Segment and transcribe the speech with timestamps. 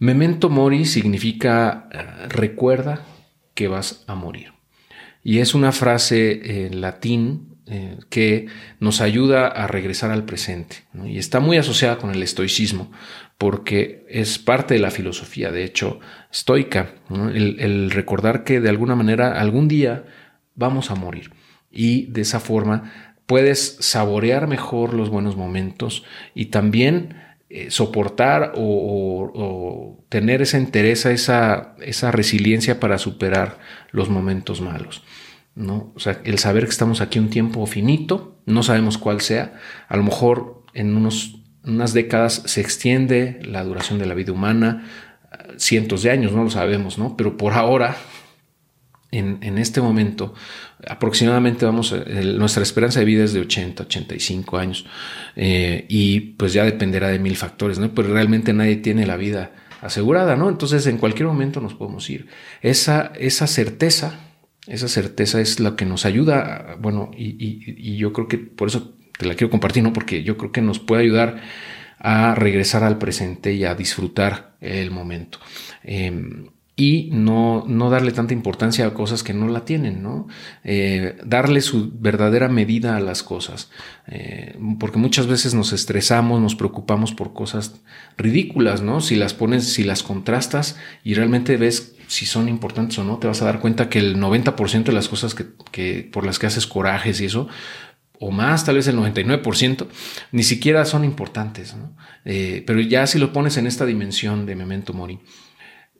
[0.00, 3.02] Memento mori significa eh, recuerda
[3.54, 4.54] que vas a morir.
[5.22, 8.46] Y es una frase en latín eh, que
[8.80, 10.76] nos ayuda a regresar al presente.
[11.04, 12.90] Y está muy asociada con el estoicismo,
[13.36, 16.00] porque es parte de la filosofía, de hecho,
[16.32, 20.04] estoica, el, recordar que de alguna manera algún día
[20.54, 21.30] vamos a morir.
[21.70, 26.04] Y de esa forma puedes saborear mejor los buenos momentos
[26.34, 27.14] y también
[27.52, 33.58] eh, soportar o, tener esa entereza, esa, esa resiliencia para superar
[33.90, 35.02] los momentos malos.
[35.56, 35.92] ¿no?
[35.94, 39.54] O sea, el saber que estamos aquí un tiempo finito, no sabemos cuál sea,
[39.88, 44.86] a lo mejor en unos, unas décadas se extiende la duración de la vida humana,
[45.56, 47.16] cientos de años, no lo sabemos, ¿no?
[47.16, 47.96] Pero por ahora,
[49.12, 50.34] en, este momento,
[50.86, 51.94] aproximadamente vamos,
[52.36, 54.86] nuestra esperanza de vida es de 80, 85 años,
[55.36, 57.92] eh, y pues ya dependerá de mil factores, ¿no?
[57.94, 60.48] Pero realmente nadie tiene la vida asegurada, ¿no?
[60.48, 62.28] Entonces en cualquier momento nos podemos ir.
[62.62, 64.20] Esa, esa certeza
[64.66, 69.26] esa certeza es lo que nos ayuda, bueno, y, yo creo que por eso te
[69.26, 69.92] la quiero compartir, ¿no?
[69.92, 71.40] Porque yo creo que nos puede ayudar
[71.98, 75.38] a regresar al presente y a disfrutar el momento.
[75.82, 76.46] Em,
[76.80, 80.28] y no, no, darle tanta importancia a cosas que no la tienen, ¿no?
[80.64, 83.68] Eh, darle su verdadera medida a las cosas,
[84.06, 87.82] eh, porque muchas veces nos estresamos, nos preocupamos por cosas
[88.16, 89.02] ridículas, ¿no?
[89.02, 93.26] Si las pones, si las contrastas y realmente ves si son importantes o no, te
[93.26, 96.66] vas a dar cuenta que el 90% de las cosas que, por las que haces
[96.66, 97.46] corajes y eso,
[98.18, 99.86] o más, tal vez el 99%,
[100.32, 101.76] ni siquiera son importantes.
[102.24, 105.18] Eh, pero ya si lo pones en esta dimensión de memento mori,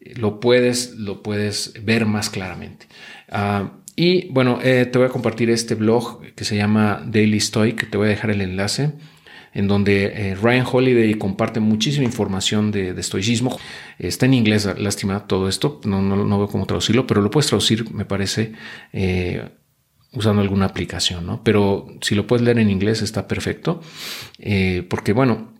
[0.00, 2.86] lo puedes, lo puedes ver más claramente.
[3.30, 7.90] Ah, y bueno, eh, te voy a compartir este blog que se llama Daily Stoic,
[7.90, 8.92] te voy a dejar el enlace
[9.52, 13.58] en donde eh, Ryan Holiday comparte muchísima información de, estoicismo.
[13.98, 17.92] Está en inglés, lástima todo esto, no, no, veo cómo traducirlo, pero lo puedes traducir,
[17.92, 18.52] me parece,
[18.92, 19.50] eh,
[20.12, 21.42] usando alguna aplicación, ¿no?
[21.42, 23.82] Pero si lo puedes leer en inglés está perfecto,
[24.88, 25.52] porque bueno,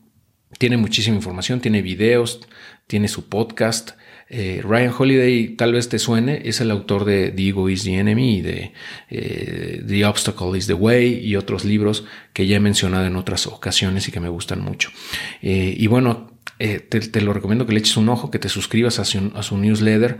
[0.58, 2.40] tiene muchísima información, tiene videos,
[2.86, 3.92] tiene su podcast,
[4.32, 7.98] eh, Ryan Holiday tal vez te suene, es el autor de The Ego is the
[7.98, 8.72] Enemy y de
[9.10, 13.48] eh, The Obstacle is the Way y otros libros que ya he mencionado en otras
[13.48, 14.90] ocasiones y que me gustan mucho.
[15.42, 19.04] Eh, y bueno, te, lo recomiendo que le eches un ojo, que te suscribas a
[19.04, 20.18] su, newsletter.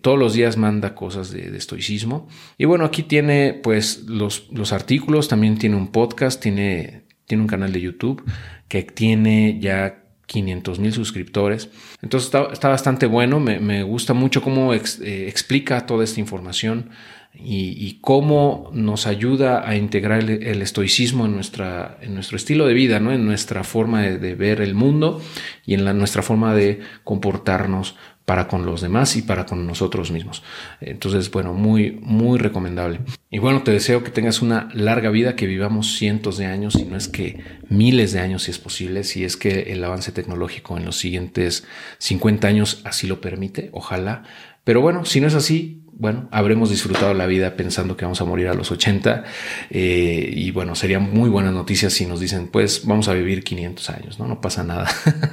[0.00, 2.26] todos los días manda cosas de, estoicismo.
[2.56, 7.48] Y bueno, aquí tiene pues los, los artículos, también tiene un podcast, tiene, tiene un
[7.48, 8.24] canal de YouTube
[8.68, 11.70] que tiene ya 500 mil suscriptores.
[12.02, 14.80] Entonces está, bastante bueno, me, gusta mucho cómo eh,
[15.26, 16.90] explica toda esta información
[17.34, 23.00] y, cómo nos ayuda a integrar el, estoicismo en, nuestra, en nuestro estilo de vida,
[23.00, 23.12] ¿no?
[23.12, 25.22] en nuestra forma de, ver el mundo
[25.64, 27.96] y en la, nuestra forma de comportarnos
[28.28, 30.42] para con los demás y para con nosotros mismos.
[30.82, 33.00] Entonces, bueno, muy, muy recomendable.
[33.30, 36.84] Y bueno, te deseo que tengas una larga vida, que vivamos cientos de años, si
[36.84, 40.76] no es que miles de años, si es posible, si es que el avance tecnológico
[40.76, 41.66] en los siguientes
[42.00, 44.24] 50 años así lo permite, ojalá.
[44.62, 48.24] Pero bueno, si no es así, bueno, habremos disfrutado la vida pensando que vamos a
[48.24, 49.24] morir a los 80
[49.70, 53.90] eh, y bueno, sería muy buenas noticias si nos dicen, pues vamos a vivir 500
[53.90, 54.28] años, ¿no?
[54.28, 54.88] No pasa nada.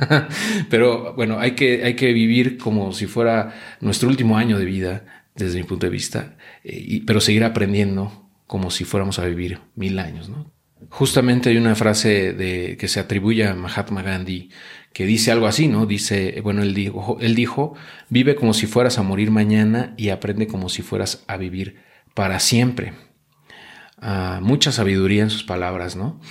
[0.72, 5.06] Pero bueno, hay que, hay que vivir como si fuera nuestro último año de vida,
[5.36, 9.60] desde mi punto de vista, eh, y, pero seguir aprendiendo como si fuéramos a vivir
[9.76, 10.52] mil años, ¿no?
[10.90, 14.50] Justamente hay una frase de, que se atribuye a Mahatma Gandhi
[14.96, 15.86] que dice algo así, ¿no?
[15.86, 17.74] Dice, bueno, él dijo, él dijo,
[18.08, 21.82] vive como si fueras a morir mañana y aprende como si fueras a vivir
[22.14, 22.94] para siempre.
[24.00, 26.22] Ah, mucha sabiduría en sus palabras, ¿no?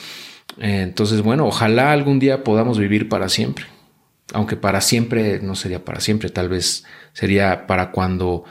[0.56, 3.66] Entonces, bueno, ojalá algún día podamos vivir para siempre.
[4.32, 8.44] Aunque para siempre no sería para siempre, tal vez sería para cuando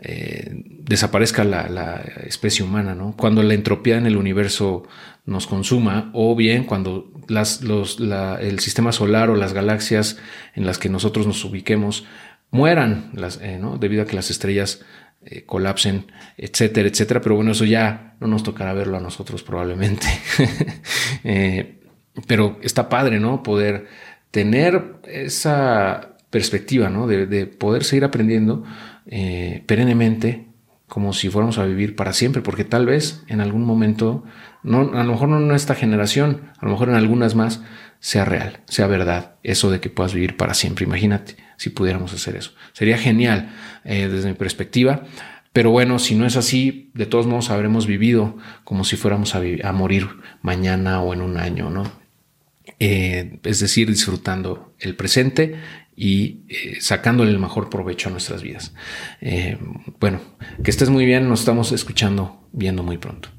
[0.00, 3.16] eh, desaparezca la, especie humana, ¿no?
[3.16, 4.84] Cuando la entropía en el universo
[5.26, 10.18] nos consuma, o bien cuando el sistema solar o las galaxias
[10.54, 12.06] en las que nosotros nos ubiquemos
[12.50, 13.12] mueran,
[13.42, 13.76] eh, ¿no?
[13.76, 14.82] debido a que las estrellas
[15.22, 16.06] eh, colapsen,
[16.36, 17.20] etcétera, etcétera.
[17.20, 20.06] Pero bueno, eso ya no nos tocará verlo a nosotros probablemente.
[22.26, 23.42] pero está padre, ¿no?
[23.42, 23.88] Poder
[24.30, 27.06] tener esa perspectiva, ¿no?
[27.06, 28.64] De, de poder seguir aprendiendo
[29.08, 30.46] eh, perennemente
[30.86, 34.24] como si fuéramos a vivir para siempre, porque tal vez en algún momento,
[34.62, 37.62] no, a lo mejor no en esta generación, a lo mejor en algunas más,
[38.00, 40.86] sea real, sea verdad, eso de que puedas vivir para siempre.
[40.86, 42.52] Imagínate si pudiéramos hacer eso.
[42.72, 43.50] Sería genial
[43.84, 45.04] eh, desde mi perspectiva,
[45.52, 49.72] pero bueno, si no es así, de todos modos habremos vivido como si fuéramos a,
[49.72, 50.08] morir
[50.40, 51.90] mañana o en un año, ¿no?
[52.80, 55.56] Eh, es decir, disfrutando el presente
[55.98, 58.74] y eh, sacándole el mejor provecho a nuestras vidas.
[59.98, 60.20] bueno,
[60.62, 63.30] que estés muy bien, nos estamos escuchando, viendo muy pronto.